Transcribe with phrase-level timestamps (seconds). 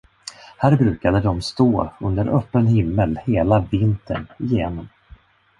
[0.57, 4.87] Här brukade de stå under öppen himmel hela vintern igenom.